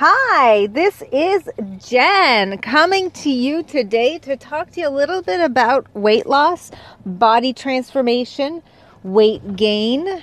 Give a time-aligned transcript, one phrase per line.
[0.00, 5.40] Hi, this is Jen coming to you today to talk to you a little bit
[5.40, 6.70] about weight loss,
[7.04, 8.62] body transformation,
[9.02, 10.22] weight gain,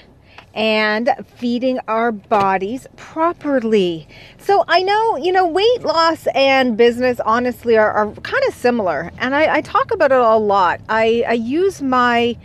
[0.54, 4.07] and feeding our bodies properly.
[4.38, 9.12] So I know, you know, weight loss and business honestly are, are kind of similar.
[9.18, 10.80] And I, I, talk about it a lot.
[10.88, 12.38] I, I use my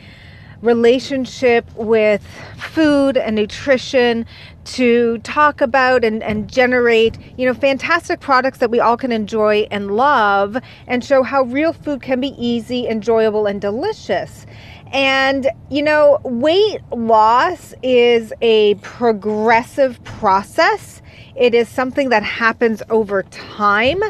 [0.62, 2.26] relationship with
[2.58, 4.26] food and nutrition
[4.74, 9.66] to talk about and, and generate, you know, fantastic products that we all can enjoy
[9.70, 14.46] and love and show how real food can be easy, enjoyable, and delicious.
[14.92, 21.00] And, you know, weight loss is a progressive process.
[21.36, 24.02] It is something that happens over time.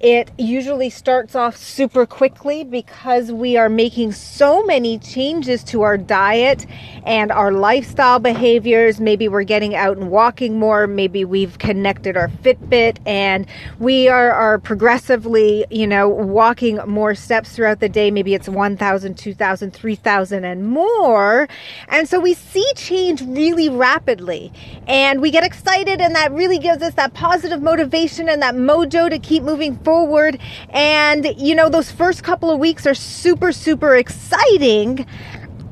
[0.00, 5.96] It usually starts off super quickly because we are making so many changes to our
[5.96, 6.66] diet
[7.06, 9.00] and our lifestyle behaviors.
[9.00, 10.86] Maybe we're getting out and walking more.
[10.86, 13.46] Maybe we've connected our Fitbit and
[13.78, 18.10] we are, are progressively, you know, walking more steps throughout the day.
[18.10, 21.48] Maybe it's 1,000, 2,000, 3,000 and more.
[21.88, 24.52] And so we see change really rapidly
[24.86, 29.08] and we get excited and that really gives us that positive motivation and that mojo
[29.08, 30.40] to keep moving forward.
[30.70, 35.06] And, you know, those first couple of weeks are super, super exciting.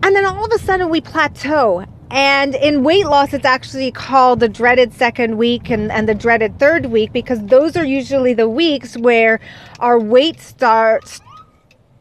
[0.04, 1.84] And then all of a sudden we plateau.
[2.12, 6.60] And in weight loss, it's actually called the dreaded second week and, and the dreaded
[6.60, 9.40] third week because those are usually the weeks where
[9.80, 11.20] our weight starts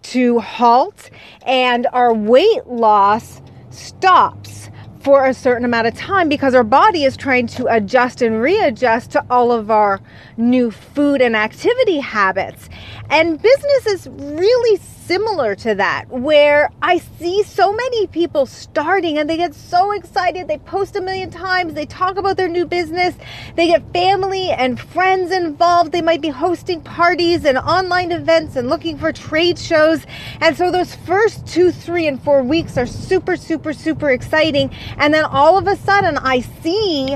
[0.03, 1.09] to halt
[1.47, 3.41] and our weight loss
[3.71, 4.69] stops
[5.03, 9.11] for a certain amount of time because our body is trying to adjust and readjust
[9.11, 9.99] to all of our
[10.37, 12.69] new food and activity habits.
[13.13, 19.29] And business is really similar to that, where I see so many people starting and
[19.29, 20.47] they get so excited.
[20.47, 23.13] They post a million times, they talk about their new business,
[23.55, 25.91] they get family and friends involved.
[25.91, 30.07] They might be hosting parties and online events and looking for trade shows.
[30.41, 34.71] And so those first two, three, and four weeks are super, super, super exciting.
[34.97, 37.15] And then all of a sudden, I see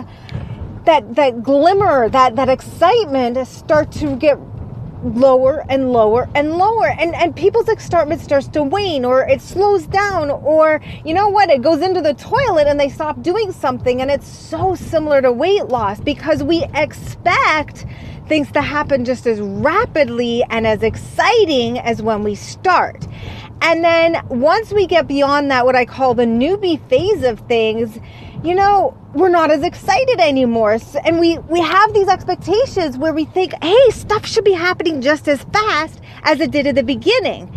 [0.86, 4.38] that that glimmer, that that excitement start to get
[5.04, 6.88] lower and lower and lower.
[6.88, 11.50] And and people's excitement starts to wane or it slows down or you know what
[11.50, 15.32] it goes into the toilet and they stop doing something and it's so similar to
[15.32, 17.86] weight loss because we expect
[18.28, 23.08] things to happen just as rapidly and as exciting as when we start.
[23.62, 28.00] And then once we get beyond that what i call the newbie phase of things
[28.44, 30.78] you know, we're not as excited anymore.
[31.04, 35.28] And we, we have these expectations where we think, hey, stuff should be happening just
[35.28, 37.52] as fast as it did at the beginning.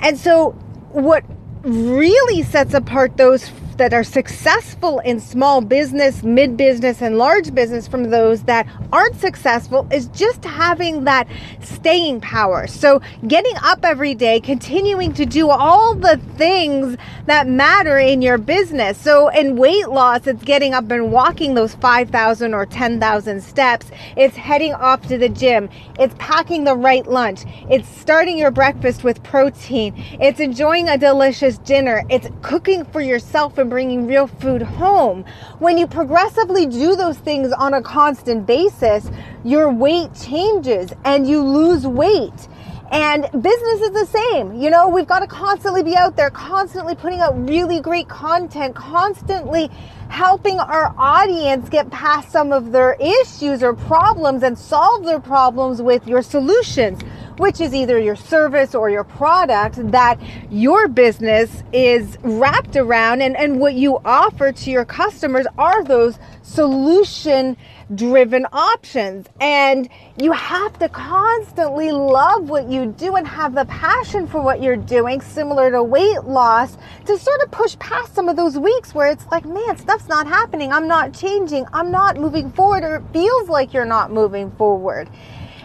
[0.00, 0.50] And so,
[0.90, 1.24] what
[1.62, 7.86] really sets apart those that are successful in small business, mid business, and large business
[7.86, 11.26] from those that aren't successful is just having that
[11.60, 12.66] staying power.
[12.66, 16.96] So, getting up every day, continuing to do all the things
[17.26, 18.98] that matter in your business.
[18.98, 23.90] So, in weight loss, it's getting up and walking those 5,000 or 10,000 steps.
[24.16, 25.68] It's heading off to the gym.
[25.98, 27.44] It's packing the right lunch.
[27.70, 29.94] It's starting your breakfast with protein.
[30.20, 32.02] It's enjoying a delicious dinner.
[32.10, 35.24] It's cooking for yourself and bringing real food home.
[35.58, 39.10] When you progressively do those things on a constant basis,
[39.42, 42.48] your weight changes and you lose weight.
[42.92, 44.60] And business is the same.
[44.60, 48.76] You know, we've got to constantly be out there, constantly putting out really great content,
[48.76, 49.70] constantly
[50.10, 55.80] helping our audience get past some of their issues or problems and solve their problems
[55.80, 57.00] with your solutions
[57.36, 63.36] which is either your service or your product that your business is wrapped around and,
[63.36, 67.56] and what you offer to your customers are those solution
[67.94, 69.26] driven options.
[69.40, 74.62] And you have to constantly love what you do and have the passion for what
[74.62, 78.94] you're doing, similar to weight loss, to sort of push past some of those weeks
[78.94, 80.72] where it's like, man, stuff's not happening.
[80.72, 81.66] I'm not changing.
[81.72, 85.08] I'm not moving forward, or it feels like you're not moving forward.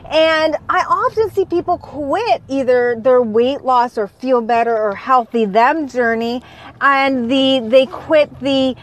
[0.10, 5.46] And I often see people quit either their weight loss or feel better or healthy
[5.46, 6.42] them journey
[6.82, 8.76] and the they quit the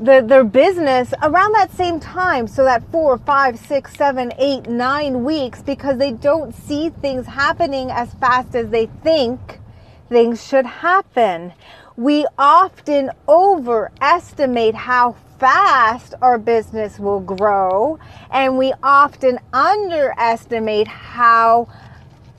[0.00, 2.46] the, their business around that same time.
[2.46, 7.90] So that four, five, six, seven, eight, nine weeks because they don't see things happening
[7.90, 9.60] as fast as they think
[10.08, 11.52] things should happen.
[11.96, 17.98] We often overestimate how fast our business will grow,
[18.30, 21.66] and we often underestimate how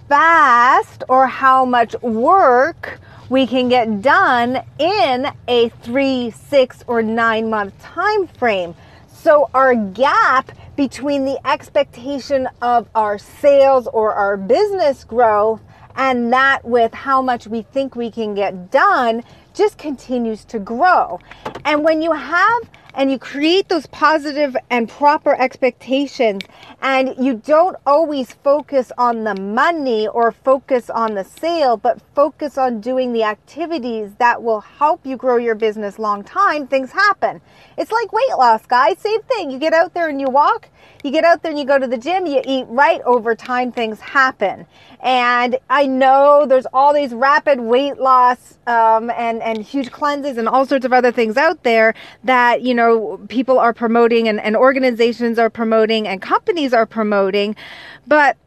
[0.08, 3.00] fast or how much work
[3.30, 8.76] we can get done in a three, six, or nine month time frame.
[9.08, 15.62] So our gap between the expectation of our sales or our business growth
[15.96, 21.20] and that with how much we think we can get done just continues to grow.
[21.66, 22.62] And when you have
[22.94, 26.42] and you create those positive and proper expectations
[26.82, 32.58] and you don't always focus on the money or focus on the sale but focus
[32.58, 37.42] on doing the activities that will help you grow your business long time things happen.
[37.78, 38.98] It's like weight loss guys.
[39.00, 39.52] Same thing.
[39.52, 40.70] You get out there and you walk
[41.04, 43.72] you get out there and you go to the gym you eat right over time
[43.72, 44.66] things happen.
[45.00, 50.48] And i know there's all these rapid weight loss um, and and huge cleanses and
[50.48, 51.94] all sorts of other things out there
[52.24, 56.86] that you know know, people are promoting and, and organizations are promoting and companies are
[56.86, 57.56] promoting.
[58.08, 58.38] But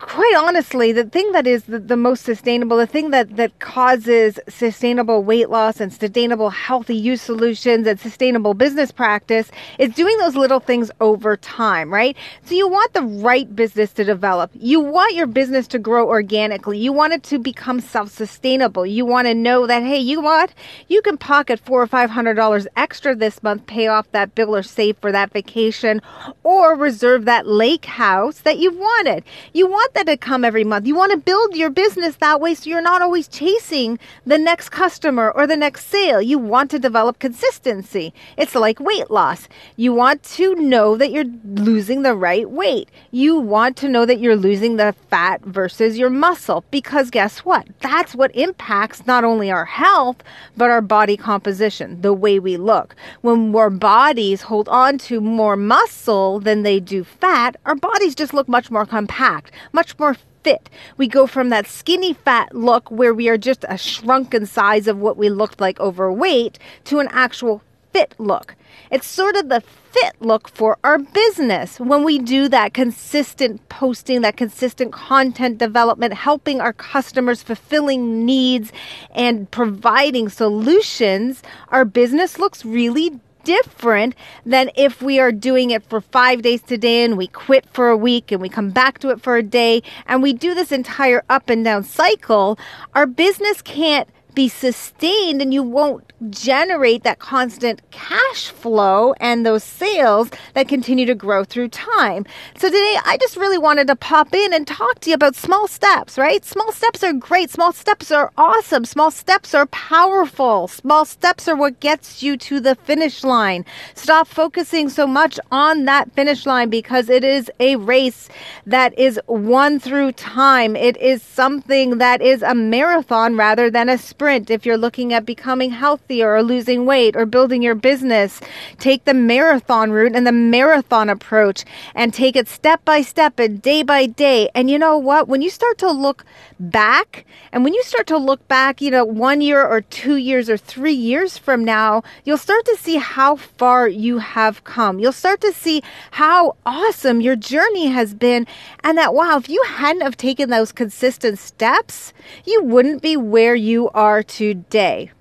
[0.00, 4.40] quite honestly, the thing that is the, the, most sustainable, the thing that, that causes
[4.48, 10.34] sustainable weight loss and sustainable healthy use solutions and sustainable business practice is doing those
[10.34, 12.16] little things over time, right?
[12.44, 14.50] So you want the right business to develop.
[14.54, 16.78] You want your business to grow organically.
[16.78, 18.86] You want it to become self-sustainable.
[18.86, 20.54] You want to know that, hey, you what?
[20.88, 24.56] You can pocket four or five hundred dollars extra this month, pay off that bill
[24.56, 26.00] or save for that vacation
[26.42, 29.24] or reserve that lake house that you've wanted.
[29.52, 30.86] You want want that to come every month.
[30.86, 34.68] You want to build your business that way so you're not always chasing the next
[34.68, 36.22] customer or the next sale.
[36.22, 38.14] You want to develop consistency.
[38.36, 39.48] It's like weight loss.
[39.74, 42.88] You want to know that you're losing the right weight.
[43.10, 47.66] You want to know that you're losing the fat versus your muscle because guess what?
[47.80, 50.22] That's what impacts not only our health,
[50.56, 52.94] but our body composition, the way we look.
[53.22, 58.32] When our bodies hold on to more muscle than they do fat, our bodies just
[58.32, 60.70] look much more compact, much more fit.
[60.96, 64.98] We go from that skinny fat look where we are just a shrunken size of
[64.98, 67.62] what we looked like overweight to an actual
[67.92, 68.54] fit look.
[68.90, 74.20] It's sort of the fit look for our business when we do that consistent posting,
[74.20, 78.72] that consistent content development, helping our customers, fulfilling needs,
[79.12, 81.42] and providing solutions.
[81.68, 84.14] Our business looks really different
[84.44, 87.96] than if we are doing it for five days today and we quit for a
[87.96, 91.22] week and we come back to it for a day and we do this entire
[91.28, 92.58] up and down cycle.
[92.94, 99.64] Our business can't be sustained and you won't generate that constant cash flow and those
[99.64, 102.26] sales that continue to grow through time.
[102.56, 105.66] So today I just really wanted to pop in and talk to you about small
[105.66, 106.44] steps, right?
[106.44, 107.50] Small steps are great.
[107.50, 108.84] Small steps are awesome.
[108.84, 110.68] Small steps are powerful.
[110.68, 113.64] Small steps are what gets you to the finish line.
[113.94, 118.28] Stop focusing so much on that finish line because it is a race
[118.66, 120.76] that is won through time.
[120.76, 124.19] It is something that is a marathon rather than a sprint.
[124.20, 128.38] If you're looking at becoming healthier or losing weight or building your business.
[128.78, 131.64] Take the marathon route and the marathon approach
[131.94, 134.50] and take it step by step and day by day.
[134.54, 135.26] And you know what?
[135.26, 136.26] When you start to look
[136.58, 140.50] back and when you start to look back, you know, one year or two years
[140.50, 144.98] or three years from now, you'll start to see how far you have come.
[144.98, 148.46] You'll start to see how awesome your journey has been
[148.84, 152.12] and that, wow, if you hadn't have taken those consistent steps,
[152.44, 155.12] you wouldn't be where you are today.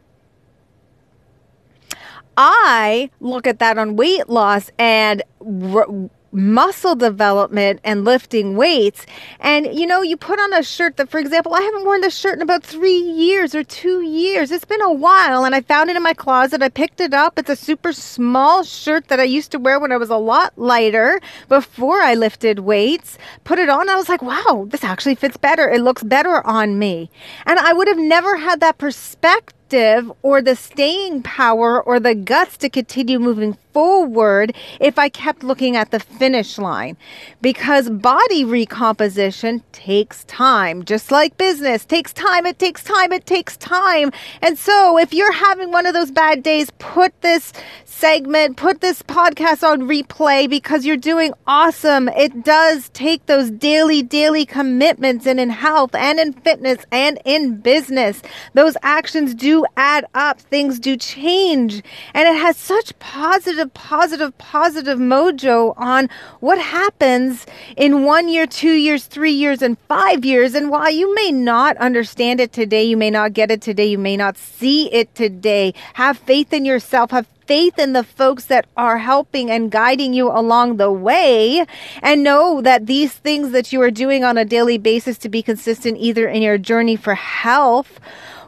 [2.36, 9.06] I look at that on weight loss and r- muscle development and lifting weights.
[9.40, 12.18] And you know, you put on a shirt that, for example, I haven't worn this
[12.18, 14.52] shirt in about three years or two years.
[14.52, 16.62] It's been a while, and I found it in my closet.
[16.62, 17.40] I picked it up.
[17.40, 20.58] It's a super small shirt that I used to wear when I was a lot
[20.58, 23.18] lighter before I lifted weights.
[23.44, 23.90] Put it on.
[23.90, 25.70] I was like, wow, this actually fits better.
[25.70, 27.10] It looks better on me.
[27.46, 32.58] And I would have never had that perspective or the staying power or the guts
[32.58, 36.98] to continue moving forward if I kept looking at the finish line
[37.42, 42.46] because body recomposition takes time, just like business takes time.
[42.46, 43.12] It takes time.
[43.12, 44.12] It takes time.
[44.42, 47.54] And so if you're having one of those bad days, put this
[47.86, 52.08] segment, put this podcast on replay because you're doing awesome.
[52.10, 57.58] It does take those daily, daily commitments and in health and in fitness and in
[57.58, 58.22] business.
[58.54, 60.40] Those actions do add up.
[60.40, 61.84] Things do change
[62.14, 68.48] and it has such positive positive, positive, positive mojo on what happens in one year,
[68.48, 70.56] two years, three years, and five years.
[70.56, 73.98] And while you may not understand it today, you may not get it today, you
[73.98, 78.68] may not see it today, have faith in yourself, have faith in the folks that
[78.78, 81.66] are helping and guiding you along the way.
[82.02, 85.42] And know that these things that you are doing on a daily basis to be
[85.42, 88.00] consistent either in your journey for health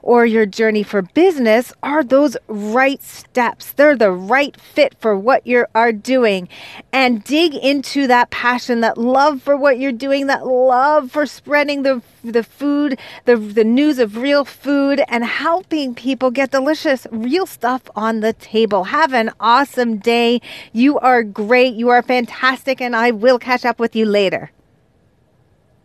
[0.03, 3.71] or your journey for business are those right steps.
[3.71, 6.47] They're the right fit for what you are doing.
[6.91, 11.83] And dig into that passion, that love for what you're doing, that love for spreading
[11.83, 17.45] the the food, the the news of real food and helping people get delicious real
[17.45, 18.85] stuff on the table.
[18.85, 20.41] Have an awesome day.
[20.71, 21.73] You are great.
[21.73, 24.51] You are fantastic and I will catch up with you later.